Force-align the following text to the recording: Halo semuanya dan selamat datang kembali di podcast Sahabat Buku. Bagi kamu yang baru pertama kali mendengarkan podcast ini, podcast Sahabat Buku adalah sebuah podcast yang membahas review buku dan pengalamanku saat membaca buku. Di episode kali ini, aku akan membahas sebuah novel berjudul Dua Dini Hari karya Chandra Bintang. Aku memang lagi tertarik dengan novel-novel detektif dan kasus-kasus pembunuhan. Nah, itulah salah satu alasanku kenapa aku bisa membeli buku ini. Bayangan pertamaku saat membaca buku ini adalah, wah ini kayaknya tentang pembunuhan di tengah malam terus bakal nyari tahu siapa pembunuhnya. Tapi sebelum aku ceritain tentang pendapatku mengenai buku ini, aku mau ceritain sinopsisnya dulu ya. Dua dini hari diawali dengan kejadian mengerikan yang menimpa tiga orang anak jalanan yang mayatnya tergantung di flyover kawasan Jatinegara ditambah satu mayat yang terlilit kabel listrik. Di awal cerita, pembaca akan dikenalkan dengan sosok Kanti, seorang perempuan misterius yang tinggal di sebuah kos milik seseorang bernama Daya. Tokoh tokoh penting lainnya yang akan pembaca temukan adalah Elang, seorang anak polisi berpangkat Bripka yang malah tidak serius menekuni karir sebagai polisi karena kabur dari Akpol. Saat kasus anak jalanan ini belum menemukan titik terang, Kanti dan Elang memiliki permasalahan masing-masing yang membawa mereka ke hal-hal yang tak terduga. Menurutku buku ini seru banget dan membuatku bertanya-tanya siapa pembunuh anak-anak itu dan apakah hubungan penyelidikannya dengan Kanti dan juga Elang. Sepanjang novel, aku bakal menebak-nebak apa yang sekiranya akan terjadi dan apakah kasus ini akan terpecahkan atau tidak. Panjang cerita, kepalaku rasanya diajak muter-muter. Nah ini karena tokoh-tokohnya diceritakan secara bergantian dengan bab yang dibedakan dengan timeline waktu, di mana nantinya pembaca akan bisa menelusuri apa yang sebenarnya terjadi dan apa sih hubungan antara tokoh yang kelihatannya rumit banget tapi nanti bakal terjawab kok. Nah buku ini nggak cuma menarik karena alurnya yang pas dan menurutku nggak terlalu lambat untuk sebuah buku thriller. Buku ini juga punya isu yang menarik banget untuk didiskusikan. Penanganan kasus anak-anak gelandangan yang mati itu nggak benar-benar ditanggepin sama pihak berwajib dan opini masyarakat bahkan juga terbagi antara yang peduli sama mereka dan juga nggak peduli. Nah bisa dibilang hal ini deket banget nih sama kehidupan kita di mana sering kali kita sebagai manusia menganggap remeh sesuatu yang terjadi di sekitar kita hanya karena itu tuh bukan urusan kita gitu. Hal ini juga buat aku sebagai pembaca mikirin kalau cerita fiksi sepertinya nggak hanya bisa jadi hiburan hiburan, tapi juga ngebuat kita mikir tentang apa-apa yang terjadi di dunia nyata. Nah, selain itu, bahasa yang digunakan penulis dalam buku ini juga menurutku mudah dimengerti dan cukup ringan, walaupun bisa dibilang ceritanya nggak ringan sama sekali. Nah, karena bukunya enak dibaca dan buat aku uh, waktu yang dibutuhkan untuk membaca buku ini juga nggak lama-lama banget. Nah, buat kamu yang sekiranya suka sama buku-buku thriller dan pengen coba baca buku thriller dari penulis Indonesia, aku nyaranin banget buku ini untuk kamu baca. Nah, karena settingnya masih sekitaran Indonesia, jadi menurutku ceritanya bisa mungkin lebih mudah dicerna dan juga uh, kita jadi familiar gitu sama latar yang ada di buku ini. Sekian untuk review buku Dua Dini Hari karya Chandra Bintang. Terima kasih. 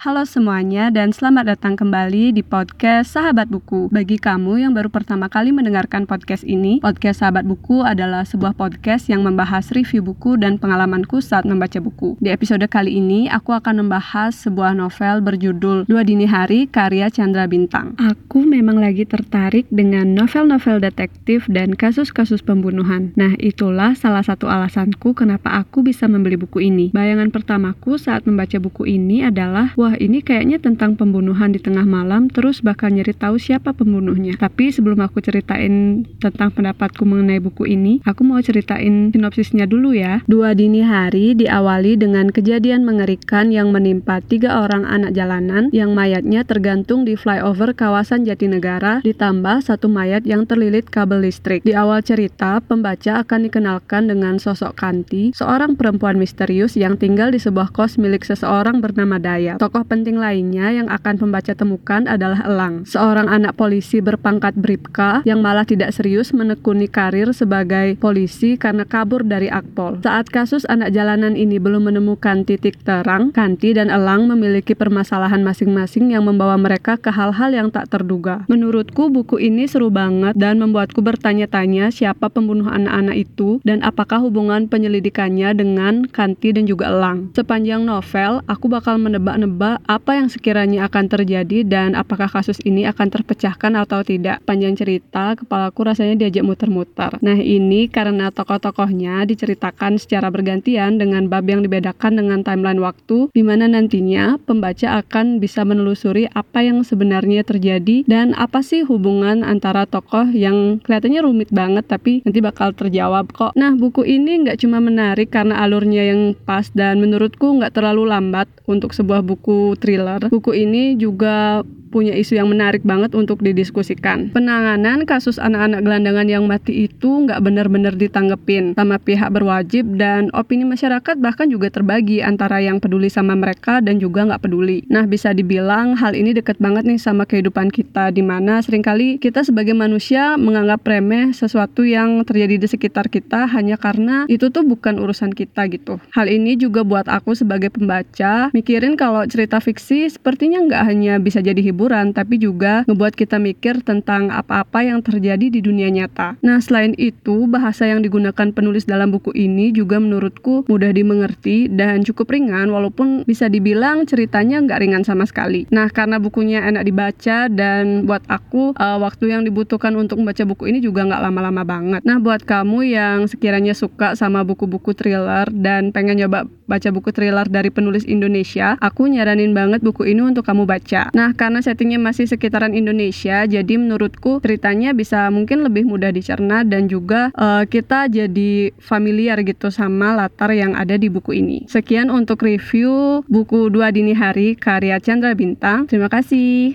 Halo 0.00 0.24
semuanya 0.24 0.88
dan 0.88 1.12
selamat 1.12 1.52
datang 1.52 1.76
kembali 1.76 2.32
di 2.32 2.40
podcast 2.40 3.12
Sahabat 3.12 3.52
Buku. 3.52 3.92
Bagi 3.92 4.16
kamu 4.16 4.64
yang 4.64 4.72
baru 4.72 4.88
pertama 4.88 5.28
kali 5.28 5.52
mendengarkan 5.52 6.08
podcast 6.08 6.40
ini, 6.40 6.80
podcast 6.80 7.20
Sahabat 7.20 7.44
Buku 7.44 7.84
adalah 7.84 8.24
sebuah 8.24 8.56
podcast 8.56 9.12
yang 9.12 9.20
membahas 9.20 9.68
review 9.76 10.00
buku 10.00 10.40
dan 10.40 10.56
pengalamanku 10.56 11.20
saat 11.20 11.44
membaca 11.44 11.76
buku. 11.84 12.16
Di 12.16 12.32
episode 12.32 12.64
kali 12.72 12.96
ini, 12.96 13.28
aku 13.28 13.52
akan 13.52 13.84
membahas 13.84 14.32
sebuah 14.40 14.72
novel 14.72 15.20
berjudul 15.20 15.84
Dua 15.84 16.00
Dini 16.00 16.24
Hari 16.24 16.72
karya 16.72 17.12
Chandra 17.12 17.44
Bintang. 17.44 17.92
Aku 18.00 18.48
memang 18.48 18.80
lagi 18.80 19.04
tertarik 19.04 19.68
dengan 19.68 20.16
novel-novel 20.16 20.80
detektif 20.80 21.44
dan 21.52 21.76
kasus-kasus 21.76 22.40
pembunuhan. 22.40 23.12
Nah, 23.20 23.36
itulah 23.36 23.92
salah 23.92 24.24
satu 24.24 24.48
alasanku 24.48 25.12
kenapa 25.12 25.60
aku 25.60 25.84
bisa 25.84 26.08
membeli 26.08 26.40
buku 26.40 26.72
ini. 26.72 26.88
Bayangan 26.88 27.28
pertamaku 27.28 28.00
saat 28.00 28.24
membaca 28.24 28.56
buku 28.56 28.88
ini 28.88 29.28
adalah, 29.28 29.76
wah 29.90 29.98
ini 29.98 30.22
kayaknya 30.22 30.62
tentang 30.62 30.94
pembunuhan 30.94 31.50
di 31.50 31.58
tengah 31.58 31.82
malam 31.82 32.30
terus 32.30 32.62
bakal 32.62 32.94
nyari 32.94 33.10
tahu 33.10 33.42
siapa 33.42 33.74
pembunuhnya. 33.74 34.38
Tapi 34.38 34.70
sebelum 34.70 35.02
aku 35.02 35.18
ceritain 35.18 36.06
tentang 36.22 36.54
pendapatku 36.54 37.02
mengenai 37.02 37.42
buku 37.42 37.66
ini, 37.66 37.98
aku 38.06 38.22
mau 38.22 38.38
ceritain 38.38 39.10
sinopsisnya 39.10 39.66
dulu 39.66 39.90
ya. 39.90 40.22
Dua 40.30 40.54
dini 40.54 40.86
hari 40.86 41.34
diawali 41.34 41.98
dengan 41.98 42.30
kejadian 42.30 42.86
mengerikan 42.86 43.50
yang 43.50 43.74
menimpa 43.74 44.22
tiga 44.22 44.62
orang 44.62 44.86
anak 44.86 45.10
jalanan 45.10 45.74
yang 45.74 45.90
mayatnya 45.90 46.46
tergantung 46.46 47.02
di 47.02 47.18
flyover 47.18 47.74
kawasan 47.74 48.22
Jatinegara 48.22 49.02
ditambah 49.02 49.66
satu 49.66 49.90
mayat 49.90 50.22
yang 50.22 50.46
terlilit 50.46 50.86
kabel 50.86 51.26
listrik. 51.26 51.66
Di 51.66 51.74
awal 51.74 52.06
cerita, 52.06 52.62
pembaca 52.62 53.26
akan 53.26 53.50
dikenalkan 53.50 54.06
dengan 54.06 54.38
sosok 54.38 54.78
Kanti, 54.78 55.34
seorang 55.34 55.74
perempuan 55.74 56.14
misterius 56.14 56.78
yang 56.78 56.94
tinggal 56.94 57.34
di 57.34 57.42
sebuah 57.42 57.74
kos 57.74 57.98
milik 57.98 58.22
seseorang 58.22 58.78
bernama 58.78 59.18
Daya. 59.18 59.58
Tokoh 59.58 59.79
tokoh 59.80 59.96
penting 59.96 60.20
lainnya 60.20 60.76
yang 60.76 60.92
akan 60.92 61.16
pembaca 61.16 61.56
temukan 61.56 62.04
adalah 62.04 62.44
Elang, 62.44 62.84
seorang 62.84 63.32
anak 63.32 63.56
polisi 63.56 64.04
berpangkat 64.04 64.52
Bripka 64.52 65.24
yang 65.24 65.40
malah 65.40 65.64
tidak 65.64 65.96
serius 65.96 66.36
menekuni 66.36 66.84
karir 66.84 67.32
sebagai 67.32 67.96
polisi 67.96 68.60
karena 68.60 68.84
kabur 68.84 69.24
dari 69.24 69.48
Akpol. 69.48 70.04
Saat 70.04 70.28
kasus 70.28 70.68
anak 70.68 70.92
jalanan 70.92 71.32
ini 71.32 71.56
belum 71.56 71.88
menemukan 71.88 72.44
titik 72.44 72.76
terang, 72.84 73.32
Kanti 73.32 73.72
dan 73.72 73.88
Elang 73.88 74.28
memiliki 74.28 74.76
permasalahan 74.76 75.40
masing-masing 75.40 76.12
yang 76.12 76.28
membawa 76.28 76.60
mereka 76.60 77.00
ke 77.00 77.08
hal-hal 77.08 77.48
yang 77.56 77.72
tak 77.72 77.88
terduga. 77.88 78.44
Menurutku 78.52 79.08
buku 79.08 79.40
ini 79.40 79.64
seru 79.64 79.88
banget 79.88 80.36
dan 80.36 80.60
membuatku 80.60 81.00
bertanya-tanya 81.00 81.88
siapa 81.88 82.28
pembunuh 82.28 82.68
anak-anak 82.68 83.16
itu 83.16 83.64
dan 83.64 83.80
apakah 83.80 84.20
hubungan 84.20 84.68
penyelidikannya 84.68 85.56
dengan 85.56 86.04
Kanti 86.04 86.52
dan 86.52 86.68
juga 86.68 86.92
Elang. 86.92 87.32
Sepanjang 87.32 87.88
novel, 87.88 88.44
aku 88.44 88.68
bakal 88.68 89.00
menebak-nebak 89.00 89.69
apa 89.86 90.18
yang 90.18 90.26
sekiranya 90.26 90.90
akan 90.90 91.06
terjadi 91.06 91.62
dan 91.62 91.94
apakah 91.94 92.26
kasus 92.26 92.58
ini 92.66 92.88
akan 92.88 93.12
terpecahkan 93.12 93.78
atau 93.78 94.02
tidak. 94.02 94.42
Panjang 94.42 94.74
cerita, 94.74 95.38
kepalaku 95.38 95.86
rasanya 95.86 96.16
diajak 96.26 96.42
muter-muter. 96.42 97.20
Nah 97.22 97.38
ini 97.38 97.86
karena 97.86 98.34
tokoh-tokohnya 98.34 99.22
diceritakan 99.28 100.00
secara 100.00 100.32
bergantian 100.32 100.96
dengan 100.96 101.30
bab 101.30 101.46
yang 101.46 101.60
dibedakan 101.60 102.18
dengan 102.18 102.40
timeline 102.40 102.80
waktu, 102.80 103.28
di 103.30 103.42
mana 103.44 103.68
nantinya 103.68 104.40
pembaca 104.42 105.04
akan 105.04 105.38
bisa 105.38 105.62
menelusuri 105.62 106.26
apa 106.32 106.64
yang 106.64 106.80
sebenarnya 106.82 107.44
terjadi 107.44 108.08
dan 108.08 108.32
apa 108.34 108.64
sih 108.64 108.82
hubungan 108.82 109.44
antara 109.44 109.84
tokoh 109.84 110.32
yang 110.32 110.80
kelihatannya 110.80 111.20
rumit 111.20 111.52
banget 111.52 111.84
tapi 111.84 112.24
nanti 112.24 112.40
bakal 112.40 112.72
terjawab 112.72 113.28
kok. 113.36 113.52
Nah 113.52 113.76
buku 113.76 114.08
ini 114.08 114.48
nggak 114.48 114.64
cuma 114.64 114.80
menarik 114.80 115.28
karena 115.28 115.60
alurnya 115.60 116.08
yang 116.08 116.32
pas 116.32 116.72
dan 116.72 117.02
menurutku 117.02 117.60
nggak 117.60 117.76
terlalu 117.76 118.08
lambat 118.08 118.48
untuk 118.64 118.96
sebuah 118.96 119.20
buku 119.20 119.59
thriller. 119.78 120.30
Buku 120.30 120.52
ini 120.56 120.94
juga 120.96 121.62
punya 121.90 122.14
isu 122.14 122.38
yang 122.38 122.48
menarik 122.48 122.86
banget 122.86 123.12
untuk 123.18 123.42
didiskusikan. 123.42 124.30
Penanganan 124.30 125.02
kasus 125.02 125.42
anak-anak 125.42 125.82
gelandangan 125.82 126.26
yang 126.30 126.46
mati 126.46 126.86
itu 126.86 127.26
nggak 127.26 127.42
benar-benar 127.42 127.98
ditanggepin 127.98 128.78
sama 128.78 129.02
pihak 129.02 129.34
berwajib 129.34 129.98
dan 129.98 130.30
opini 130.30 130.62
masyarakat 130.62 131.18
bahkan 131.18 131.50
juga 131.50 131.66
terbagi 131.74 132.22
antara 132.22 132.62
yang 132.62 132.78
peduli 132.78 133.10
sama 133.10 133.34
mereka 133.34 133.82
dan 133.82 133.98
juga 133.98 134.22
nggak 134.30 134.46
peduli. 134.46 134.86
Nah 134.86 135.04
bisa 135.10 135.34
dibilang 135.34 135.98
hal 135.98 136.14
ini 136.14 136.30
deket 136.30 136.62
banget 136.62 136.86
nih 136.86 137.02
sama 137.02 137.26
kehidupan 137.26 137.74
kita 137.74 138.14
di 138.14 138.22
mana 138.22 138.62
sering 138.62 138.86
kali 138.86 139.18
kita 139.18 139.42
sebagai 139.42 139.74
manusia 139.74 140.38
menganggap 140.38 140.86
remeh 140.86 141.34
sesuatu 141.34 141.82
yang 141.82 142.22
terjadi 142.22 142.62
di 142.62 142.68
sekitar 142.70 143.10
kita 143.10 143.50
hanya 143.50 143.74
karena 143.74 144.30
itu 144.30 144.46
tuh 144.54 144.62
bukan 144.62 145.02
urusan 145.02 145.34
kita 145.34 145.66
gitu. 145.74 145.98
Hal 146.14 146.30
ini 146.30 146.54
juga 146.54 146.86
buat 146.86 147.10
aku 147.10 147.34
sebagai 147.34 147.74
pembaca 147.74 148.54
mikirin 148.54 148.94
kalau 148.94 149.26
cerita 149.26 149.58
fiksi 149.58 150.06
sepertinya 150.06 150.62
nggak 150.62 150.82
hanya 150.86 151.18
bisa 151.18 151.42
jadi 151.42 151.58
hiburan 151.58 151.79
hiburan, 151.80 152.12
tapi 152.12 152.36
juga 152.36 152.84
ngebuat 152.84 153.16
kita 153.16 153.40
mikir 153.40 153.80
tentang 153.80 154.28
apa-apa 154.28 154.84
yang 154.84 155.00
terjadi 155.00 155.48
di 155.48 155.64
dunia 155.64 155.88
nyata. 155.88 156.36
Nah, 156.44 156.60
selain 156.60 156.92
itu, 157.00 157.48
bahasa 157.48 157.88
yang 157.88 158.04
digunakan 158.04 158.52
penulis 158.52 158.84
dalam 158.84 159.08
buku 159.08 159.32
ini 159.32 159.72
juga 159.72 159.96
menurutku 159.96 160.68
mudah 160.68 160.92
dimengerti 160.92 161.72
dan 161.72 162.04
cukup 162.04 162.36
ringan, 162.36 162.68
walaupun 162.68 163.24
bisa 163.24 163.48
dibilang 163.48 164.04
ceritanya 164.04 164.60
nggak 164.60 164.80
ringan 164.84 165.02
sama 165.08 165.24
sekali. 165.24 165.64
Nah, 165.72 165.88
karena 165.88 166.20
bukunya 166.20 166.60
enak 166.68 166.84
dibaca 166.84 167.48
dan 167.48 168.04
buat 168.04 168.20
aku 168.28 168.76
uh, 168.76 169.00
waktu 169.00 169.32
yang 169.32 169.48
dibutuhkan 169.48 169.96
untuk 169.96 170.20
membaca 170.20 170.44
buku 170.44 170.68
ini 170.68 170.84
juga 170.84 171.08
nggak 171.08 171.22
lama-lama 171.24 171.64
banget. 171.64 172.04
Nah, 172.04 172.20
buat 172.20 172.44
kamu 172.44 172.92
yang 172.92 173.24
sekiranya 173.24 173.72
suka 173.72 174.12
sama 174.12 174.44
buku-buku 174.44 174.92
thriller 174.92 175.48
dan 175.48 175.96
pengen 175.96 176.20
coba 176.28 176.44
baca 176.68 176.88
buku 176.92 177.08
thriller 177.10 177.48
dari 177.48 177.72
penulis 177.72 178.04
Indonesia, 178.04 178.76
aku 178.84 179.08
nyaranin 179.08 179.56
banget 179.56 179.80
buku 179.80 180.06
ini 180.12 180.20
untuk 180.22 180.44
kamu 180.44 180.68
baca. 180.68 181.10
Nah, 181.14 181.30
karena 181.34 181.62
settingnya 181.70 182.02
masih 182.02 182.26
sekitaran 182.26 182.74
Indonesia, 182.74 183.46
jadi 183.46 183.74
menurutku 183.78 184.42
ceritanya 184.42 184.90
bisa 184.90 185.30
mungkin 185.30 185.62
lebih 185.62 185.86
mudah 185.86 186.10
dicerna 186.10 186.66
dan 186.66 186.90
juga 186.90 187.30
uh, 187.38 187.62
kita 187.62 188.10
jadi 188.10 188.74
familiar 188.82 189.38
gitu 189.46 189.70
sama 189.70 190.18
latar 190.18 190.50
yang 190.50 190.74
ada 190.74 190.98
di 190.98 191.06
buku 191.06 191.38
ini. 191.38 191.58
Sekian 191.70 192.10
untuk 192.10 192.42
review 192.42 193.22
buku 193.30 193.70
Dua 193.70 193.94
Dini 193.94 194.12
Hari 194.12 194.58
karya 194.58 194.98
Chandra 194.98 195.32
Bintang. 195.38 195.86
Terima 195.86 196.10
kasih. 196.10 196.68